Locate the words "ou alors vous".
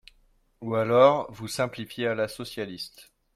0.61-1.47